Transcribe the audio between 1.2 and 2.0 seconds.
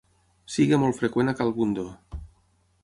a cal Bundó.